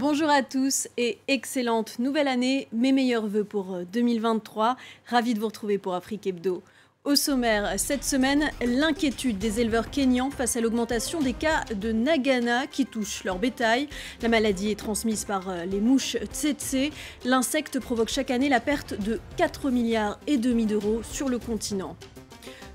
[0.00, 2.68] Bonjour à tous et excellente nouvelle année.
[2.72, 4.78] Mes meilleurs voeux pour 2023.
[5.04, 6.62] Ravi de vous retrouver pour Afrique Hebdo.
[7.04, 12.66] Au sommaire, cette semaine, l'inquiétude des éleveurs kényans face à l'augmentation des cas de Nagana
[12.66, 13.90] qui touchent leur bétail.
[14.22, 16.90] La maladie est transmise par euh, les mouches tsetse.
[17.26, 21.94] L'insecte provoque chaque année la perte de 4 milliards et demi d'euros sur le continent.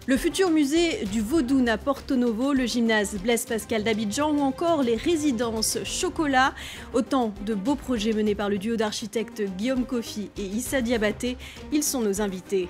[0.07, 4.83] Le futur musée du Vaudoun à Porto Novo, le gymnase Blaise Pascal d'Abidjan ou encore
[4.83, 6.53] les résidences Chocolat.
[6.93, 11.38] Autant de beaux projets menés par le duo d'architectes Guillaume Kofi et Issa Diabaté.
[11.71, 12.70] Ils sont nos invités.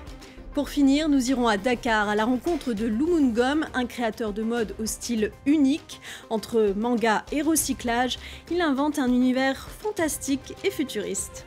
[0.54, 4.74] Pour finir, nous irons à Dakar à la rencontre de Lumungom, un créateur de mode
[4.80, 6.00] au style unique.
[6.30, 8.18] Entre manga et recyclage,
[8.50, 11.44] il invente un univers fantastique et futuriste.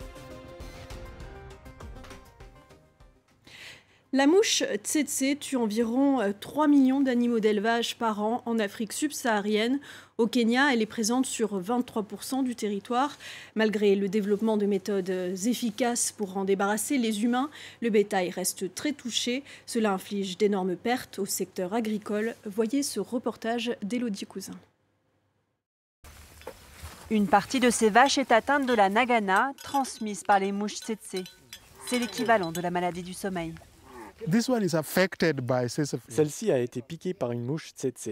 [4.12, 9.80] La mouche tsetse tue environ 3 millions d'animaux d'élevage par an en Afrique subsaharienne.
[10.18, 13.16] Au Kenya, elle est présente sur 23% du territoire.
[13.54, 15.14] Malgré le développement de méthodes
[15.46, 19.44] efficaces pour en débarrasser les humains, le bétail reste très touché.
[19.68, 22.34] Cela inflige d'énormes pertes au secteur agricole.
[22.46, 24.56] Voyez ce reportage d'Élodie Cousin.
[27.12, 31.24] Une partie de ces vaches est atteinte de la nagana, transmise par les mouches tsetse.
[31.86, 33.54] C'est l'équivalent de la maladie du sommeil.
[36.10, 38.10] Celle-ci a été piquée par une mouche tsetse.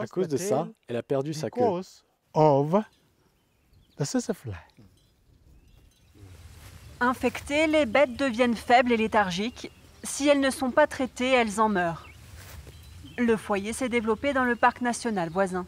[0.00, 1.62] À cause de ça, elle a perdu sa queue.
[7.00, 9.70] Infectées, les bêtes deviennent faibles et léthargiques.
[10.02, 12.06] Si elles ne sont pas traitées, elles en meurent.
[13.18, 15.66] Le foyer s'est développé dans le parc national voisin.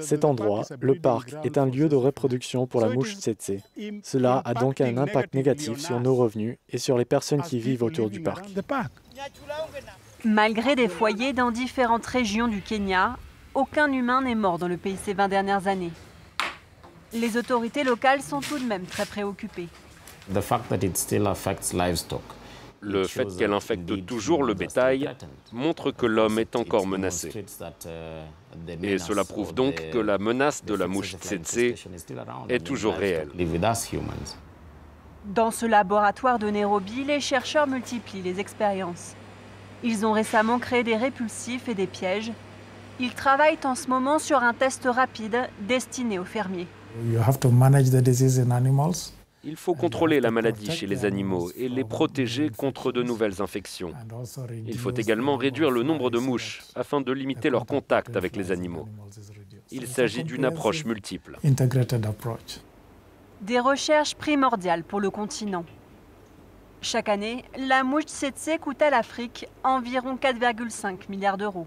[0.00, 3.62] Cet endroit, le parc, est un lieu de reproduction pour la mouche tsetse.
[4.02, 7.82] Cela a donc un impact négatif sur nos revenus et sur les personnes qui vivent
[7.82, 8.46] autour du parc.
[10.24, 13.18] Malgré des foyers dans différentes régions du Kenya,
[13.54, 15.92] aucun humain n'est mort dans le pays ces 20 dernières années.
[17.12, 19.68] Les autorités locales sont tout de même très préoccupées.
[22.80, 25.08] Le fait qu'elle infecte toujours le bétail
[25.52, 27.44] montre que l'homme est encore menacé.
[28.82, 31.56] Et cela prouve donc que la menace de la mouche tsetse
[32.48, 33.28] est toujours réelle.
[35.26, 39.14] Dans ce laboratoire de Nairobi, les chercheurs multiplient les expériences.
[39.82, 42.32] Ils ont récemment créé des répulsifs et des pièges.
[43.00, 46.66] Ils travaillent en ce moment sur un test rapide destiné aux fermiers.
[49.46, 53.92] Il faut contrôler la maladie chez les animaux et les protéger contre de nouvelles infections.
[54.66, 58.52] Il faut également réduire le nombre de mouches afin de limiter leur contact avec les
[58.52, 58.88] animaux.
[59.70, 61.38] Il s'agit d'une approche multiple.
[63.42, 65.64] Des recherches primordiales pour le continent.
[66.80, 71.66] Chaque année, la mouche tsetse coûte à l'Afrique environ 4,5 milliards d'euros.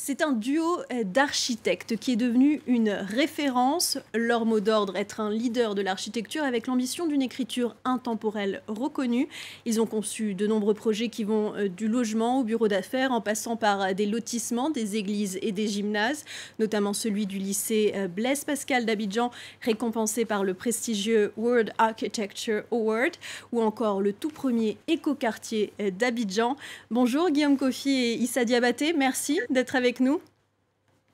[0.00, 3.98] C'est un duo euh, d'architectes qui est devenu une référence.
[4.14, 9.28] Leur mot d'ordre, être un leader de l'architecture avec l'ambition d'une écriture intemporelle reconnue.
[9.66, 13.20] Ils ont conçu de nombreux projets qui vont euh, du logement au bureau d'affaires en
[13.20, 16.24] passant par euh, des lotissements, des églises et des gymnases,
[16.60, 19.32] notamment celui du lycée Blaise Pascal d'Abidjan,
[19.62, 23.16] récompensé par le prestigieux World Architecture Award,
[23.50, 26.56] ou encore le tout premier écoquartier d'Abidjan.
[26.92, 30.20] Bonjour Guillaume Kofi et Issa Diabaté, merci d'être avec nous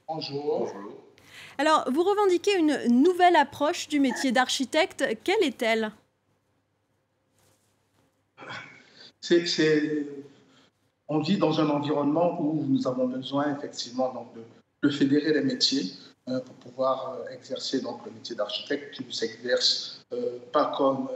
[0.06, 0.72] Bonjour.
[1.58, 5.04] Alors, vous revendiquez une nouvelle approche du métier d'architecte.
[5.24, 5.92] Quelle est-elle?
[11.08, 14.28] On vit dans un environnement où nous avons besoin effectivement donc,
[14.82, 15.92] de, fédérer les métiers
[16.28, 21.08] euh, pour pouvoir euh, exercer donc, le métier d'architecte qui ne s'exerce euh, pas comme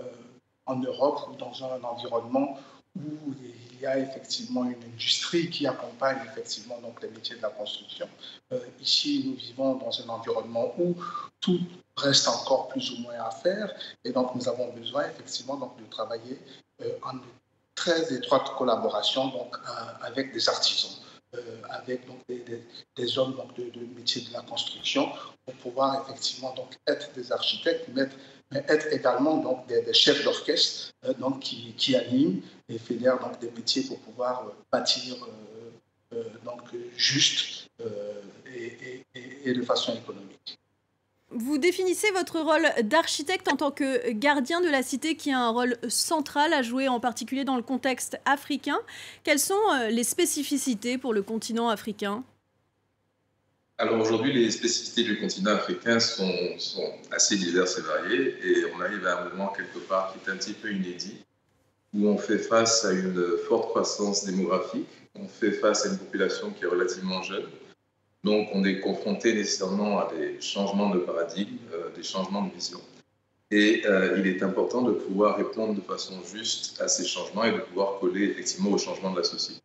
[0.64, 2.58] en Europe ou dans un environnement
[2.97, 3.32] où
[3.78, 8.09] il y a effectivement une industrie qui accompagne effectivement donc les métiers de la construction.
[8.53, 10.97] Euh, ici, nous vivons dans un environnement où
[11.41, 11.61] tout
[11.97, 13.72] reste encore plus ou moins à faire,
[14.05, 16.39] et donc nous avons besoin effectivement donc de travailler
[16.83, 17.19] euh, en
[17.75, 20.91] très étroite collaboration donc euh, avec des artisans.
[21.78, 25.04] avec donc des, hommes donc, de, de métiers de la construction
[25.45, 28.16] pour pouvoir effectivement donc être des architectes, mettre
[28.50, 33.50] mais être également donc, des, chefs d'orchestre euh, qui, qui, animent et fédèrent donc, des
[33.50, 35.16] métiers pour pouvoir euh, bâtir
[36.15, 36.62] euh, donc,
[36.97, 37.68] juste
[38.54, 40.59] et, de façon économique.
[41.30, 45.50] Vous définissez votre rôle d'architecte en tant que gardien de la cité qui a un
[45.50, 48.78] rôle central à jouer en particulier dans le contexte africain.
[49.24, 49.60] Quelles sont
[49.91, 52.24] les spécificités pour le continent africain?
[53.80, 56.28] Alors aujourd'hui, les spécificités du continent africain sont,
[57.13, 60.36] assez diverses et variées et on arrive à un moment quelque part qui est un
[60.36, 61.25] petit peu inédit,
[61.95, 66.51] où on fait face à une forte croissance démographique, on fait face à une population
[66.51, 67.47] qui est relativement jeune
[68.25, 71.59] Donc on est confronté nécessairement à des changements de paradigme,
[71.95, 72.81] des changements de vision.
[73.53, 73.84] Et
[74.16, 78.01] il est important de pouvoir répondre de façon juste à ces changements et de pouvoir
[78.01, 79.63] coller effectivement aux changements de la société.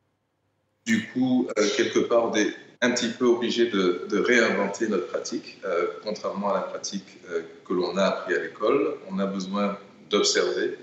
[0.85, 1.47] Du coup,
[1.77, 5.59] quelque part, on est un petit peu obligé de, réinventer notre pratique.
[6.03, 7.19] contrairement à la pratique
[7.65, 9.77] que l'on a appris à l'école, on a besoin
[10.09, 10.77] d'observer,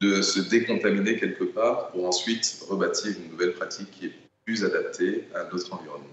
[0.00, 4.12] de se décontaminer quelque part pour ensuite rebâtir une nouvelle pratique qui est
[4.44, 6.08] plus adaptée à notre environnement.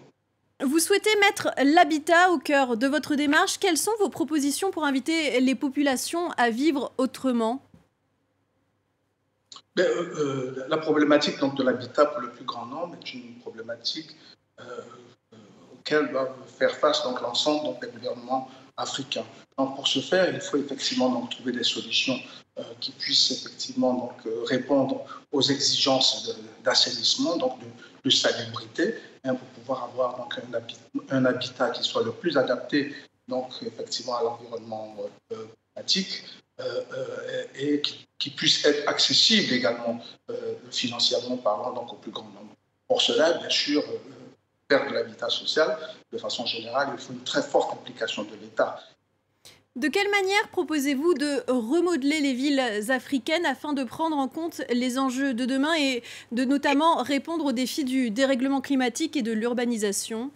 [0.63, 3.57] Vous souhaitez mettre l'habitat au cœur de votre démarche.
[3.57, 7.63] Quelles sont vos propositions pour inviter les populations à vivre autrement?
[9.79, 14.15] Euh, euh, La problématique donc, de l'habitat pour le plus grand nombre est une problématique
[14.59, 14.63] euh,
[15.73, 19.25] auquel doivent faire face l'ensemble des gouvernements africains.
[19.55, 22.19] Pour ce faire, il faut effectivement donc, trouver des solutions
[22.79, 27.59] qui puissent effectivement donc, répondre aux exigences d'assainissement, donc
[28.03, 30.35] de, salubrité, hein, pour pouvoir avoir donc,
[31.11, 32.95] un, habitat, qui soit le plus adapté
[33.27, 34.95] donc, effectivement, à l'environnement
[35.75, 36.23] climatique
[37.55, 39.99] et qui, puisse être accessible également
[40.71, 42.55] financièrement parlant donc, au plus grand nombre.
[42.87, 43.83] Pour cela, bien sûr,
[44.69, 45.77] faire de l'habitat social,
[46.11, 48.79] de façon générale, il faut une très forte implication de l'État.
[49.77, 54.99] De quelle manière proposez-vous de remodeler les villes africaines afin de prendre en compte les
[54.99, 56.03] enjeux de demain et
[56.33, 60.29] de notamment répondre aux défis du dérèglement climatique et de l'urbanisation?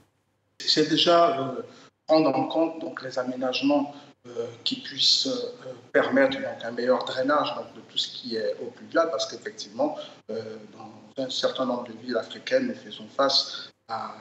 [0.60, 1.62] C'est déjà euh,
[2.08, 4.15] prendre en compte donc, les aménagements euh,
[4.64, 8.86] qui puissent euh, permettre donc, un meilleur drainage de tout ce qui est au plus
[8.86, 14.16] plat, parce qu'effectivement, dans un certain nombre de villes africaines, nous faisons face à,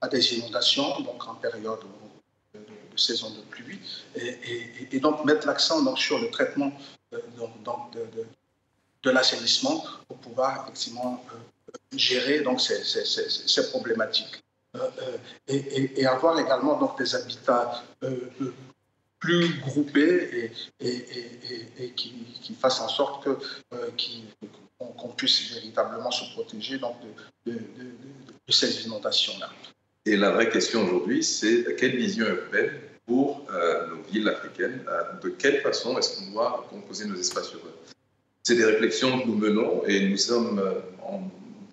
[0.00, 1.80] à des inondations donc en période
[2.98, 3.80] saison de pluie,
[4.16, 6.72] et, donc mettre l'accent sur le traitement
[7.14, 7.18] euh,
[7.92, 8.24] de,
[9.02, 14.42] de, l'assainissement pour pouvoir effectivement euh, gérer donc, ces, ces, problématiques.
[14.74, 14.90] Euh,
[15.46, 17.82] et, avoir également donc, des habitats
[19.20, 23.38] plus groupés et, qui, fassent en sorte que,
[24.78, 26.96] qu'on puisse véritablement se protéger donc,
[27.46, 27.58] de,
[28.48, 29.50] ces inondations-là.
[30.06, 32.70] Et la vraie question aujourd'hui, c'est quelle vision urbaine
[33.06, 34.82] pour euh, nos villes africaines.
[34.88, 37.68] Euh, de quelle façon est-ce qu'on doit composer nos espaces urbains?
[38.44, 40.80] C'est des réflexions que nous menons et nous sommes euh,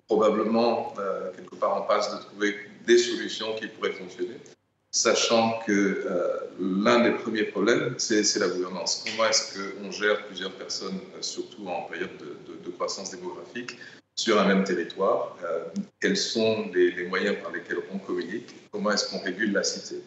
[0.06, 0.94] probablement
[1.36, 2.56] quelque part en passe de trouver
[2.86, 4.36] des solutions qui pourraient fonctionner,
[4.96, 6.04] sachant que
[6.60, 9.04] l'un des premiers problèmes, c'est la gouvernance.
[9.06, 13.78] Comment est-ce qu'on gère plusieurs personnes, surtout en période de, croissance démographique,
[14.16, 15.36] sur un même territoire?
[16.00, 18.54] Quels sont les, moyens par lesquels on communique?
[18.72, 20.02] Comment est-ce qu'on régule la cité?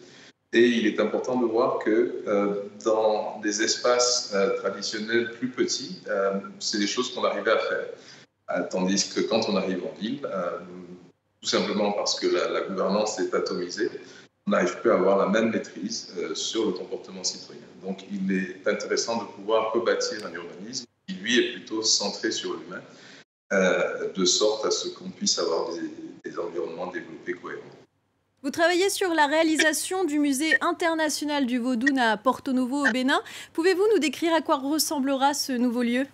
[0.52, 6.02] Et il est important de voir que euh, dans des espaces euh, traditionnels plus petits,
[6.08, 8.68] euh, c'est des choses qu'on arrivait à faire.
[8.72, 10.22] tandis que quand on arrive en ville,
[11.42, 13.92] tout simplement parce que la, gouvernance est atomisée,
[14.50, 17.62] n'arrive plus à avoir la même maîtrise sur le comportement citoyen.
[17.84, 22.54] Donc il est intéressant de pouvoir rebâtir un urbanisme qui, lui, est plutôt centré sur
[22.54, 22.82] l'humain,
[24.16, 27.64] de sorte à ce qu'on puisse avoir des, des environnements développés cohérents.
[28.42, 33.22] Vous travaillez sur la réalisation du musée international du Vaudoun à Porto Novo au Bénin.
[33.52, 36.06] Pouvez-vous nous décrire à quoi ressemblera ce nouveau lieu?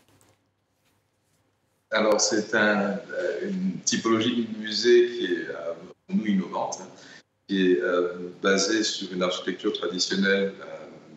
[1.91, 5.73] Alors, c'est un, euh, une typologie de musée qui est euh,
[6.09, 6.79] nous innovante,
[7.47, 10.54] qui est euh, basée sur une architecture traditionnelle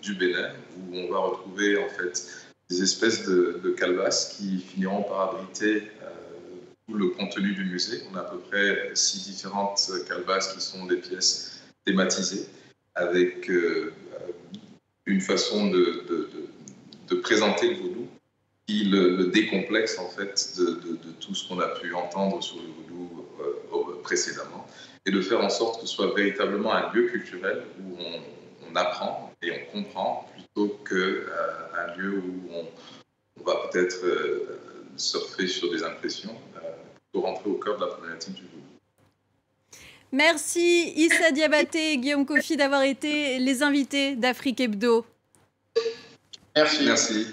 [0.03, 2.27] du Bénin, où on va retrouver en fait
[2.71, 5.89] des espèces de, de calvasses qui finiront par abriter
[6.93, 8.03] le contenu du musée.
[8.11, 12.47] On a à peu près six différentes calvasses qui sont des pièces thématisées
[12.95, 13.93] avec euh,
[15.07, 16.05] une façon de,
[17.23, 18.09] présenter le vaudou
[18.67, 20.81] qui le, décomplexe en fait de,
[21.21, 24.67] tout ce qu'on a pu entendre sur le vaudou euh, précédemment
[25.07, 29.33] et de faire en sorte que ce soit véritablement un lieu culturel où on, apprend
[29.43, 34.05] et on comprend plutôt qu'un euh, lieu où on, va peut-être
[34.97, 36.35] surfer sur des impressions
[37.13, 38.59] pour rentrer au cœur de la problématique du vaudou.
[40.13, 45.07] Merci Issa Diabaté et Guillaume Kofi d'avoir été les invités d'Afrique Hebdo.
[46.57, 46.85] Merci.
[46.85, 47.27] Merci.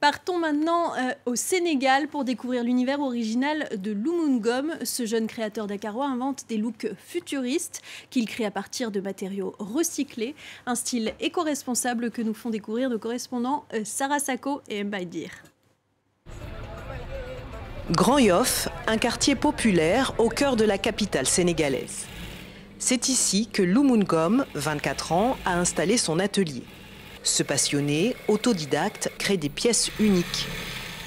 [0.00, 4.72] Partons maintenant euh, au Sénégal pour découvrir l'univers original de Lumungom.
[4.82, 10.34] Ce jeune créateur dakarois invente des looks futuristes qu'il crée à partir de matériaux recyclés.
[10.64, 15.32] Un style éco-responsable que nous font découvrir nos correspondants euh, Sarah Sako et Mbaidir.
[17.90, 22.06] Grand Yoff, un quartier populaire au cœur de la capitale sénégalaise.
[22.78, 26.62] C'est ici que Lumungom, 24 ans, a installé son atelier.
[27.22, 30.46] Ce passionné, autodidacte, crée des pièces uniques.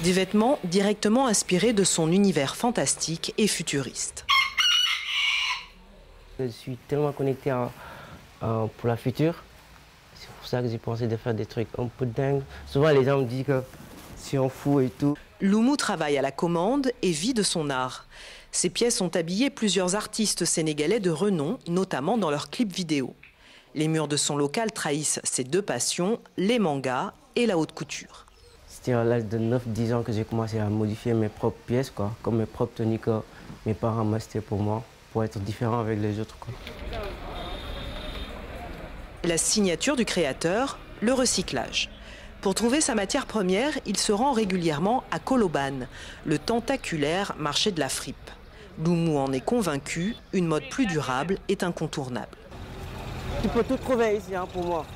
[0.02, 4.24] Des vêtements directement inspirés de son univers fantastique et futuriste.
[6.38, 7.52] Je suis tellement connecté
[8.40, 9.42] pour la future.
[10.14, 12.42] C'est pour ça que j'ai pensé de faire des trucs un peu dingues.
[12.66, 13.62] Souvent, les gens me disent que
[14.16, 15.16] c'est un fou et tout.
[15.40, 18.06] Loumou travaille à la commande et vit de son art.
[18.52, 23.14] Ses pièces ont habillé plusieurs artistes sénégalais de renom, notamment dans leurs clips vidéo.
[23.76, 28.24] Les murs de son local trahissent ses deux passions, les mangas et la haute couture.
[28.68, 32.12] C'était à l'âge de 9-10 ans que j'ai commencé à modifier mes propres pièces, quoi,
[32.22, 33.20] comme mes propres tenues que
[33.66, 36.36] mes parents m'achetaient pour moi, pour être différent avec les autres.
[36.38, 36.54] Quoi.
[39.24, 41.90] La signature du créateur, le recyclage.
[42.42, 45.88] Pour trouver sa matière première, il se rend régulièrement à Koloban,
[46.24, 48.30] le tentaculaire marché de la fripe.
[48.84, 52.36] Loumou en est convaincu, une mode plus durable est incontournable.
[53.44, 54.86] Tu peux tout trouver ici hein, pour moi.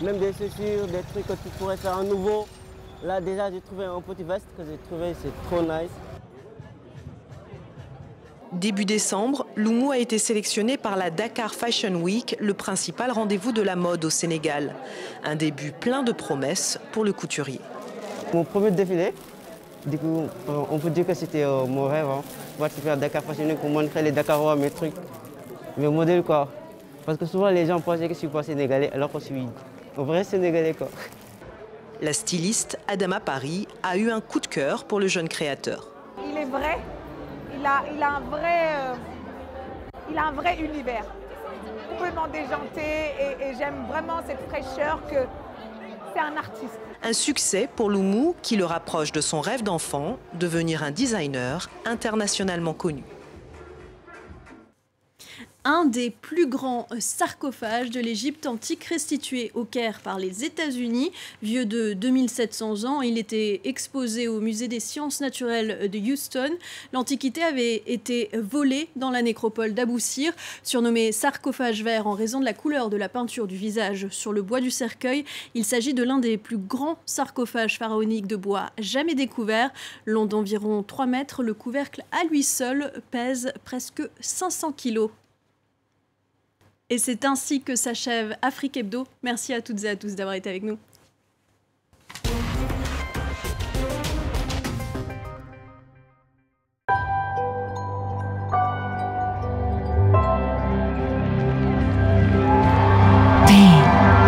[0.00, 2.46] Même des chaussures, des trucs que tu pourrais faire à nouveau.
[3.02, 5.90] Là déjà j'ai trouvé un petit veste que j'ai trouvé, c'est trop nice.
[8.52, 13.60] Début décembre, Loumou a été sélectionné par la Dakar Fashion Week, le principal rendez-vous de
[13.60, 14.76] la mode au Sénégal.
[15.24, 17.60] Un début plein de promesses pour le couturier.
[18.32, 19.14] Mon premier défilé,
[19.84, 22.06] du coup, on peut dire que c'était euh, mon rêve.
[22.06, 22.22] Hein.
[22.56, 24.94] Participer à Dakar Fashion Week pour montrer les Dakarois mes trucs,
[25.76, 26.48] mes modèles quoi.
[27.06, 29.46] Parce que souvent, les gens pensent que je suis pas sénégalais, alors que je suis
[29.96, 30.74] un vrai sénégalais.
[30.74, 30.88] Quoi.
[32.02, 35.86] La styliste Adama Paris a eu un coup de cœur pour le jeune créateur.
[36.28, 36.78] Il est vrai,
[37.56, 38.94] il a, il a, un, vrai, euh,
[40.10, 41.04] il a un vrai univers,
[41.88, 42.82] complètement déjanté
[43.20, 45.28] et, et j'aime vraiment cette fraîcheur que
[46.12, 46.80] c'est un artiste.
[47.04, 52.74] Un succès pour Loumou qui le rapproche de son rêve d'enfant, devenir un designer internationalement
[52.74, 53.04] connu
[55.66, 61.10] un des plus grands sarcophages de l'Égypte antique restitué au Caire par les États-Unis.
[61.42, 66.50] Vieux de 2700 ans, il était exposé au musée des sciences naturelles de Houston.
[66.92, 70.32] L'antiquité avait été volée dans la nécropole d'Abou Sir,
[70.62, 74.42] surnommé sarcophage vert en raison de la couleur de la peinture du visage sur le
[74.42, 75.24] bois du cercueil.
[75.54, 79.72] Il s'agit de l'un des plus grands sarcophages pharaoniques de bois jamais découverts.
[80.04, 85.10] Long d'environ 3 mètres, le couvercle à lui seul pèse presque 500 kilos.
[86.88, 89.06] Et c'est ainsi que s'achève Afrique Hebdo.
[89.22, 90.78] Merci à toutes et à tous d'avoir été avec nous.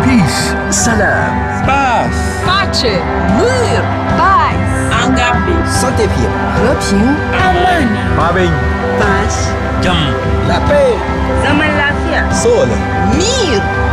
[0.03, 0.55] Peace.
[0.69, 1.63] Salam.
[1.65, 2.11] Paz.
[2.45, 2.83] Pace.
[2.83, 3.83] Mur.
[4.17, 5.05] Paz.
[5.05, 5.55] Angapi.
[5.69, 6.27] Saint-Évier.
[6.61, 6.97] Rupture.
[7.39, 7.87] Aman.
[8.17, 8.51] Babin.
[8.99, 9.68] Paz.
[9.81, 9.95] Jam.
[10.47, 10.99] La paix.
[11.43, 12.21] Zaman lafiya.
[12.33, 12.67] Sol.
[13.15, 13.88] Mir.